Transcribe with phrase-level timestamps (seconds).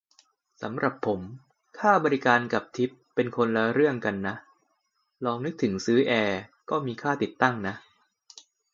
[0.61, 1.19] สำหรับผม
[1.79, 4.35] ค่าบริการ กับ ทิป เป็นคนละเรื่องกันนะ
[5.25, 7.75] ลองนึกถึงซื้อแอร์ ก็มีค่าติดตั้งนะ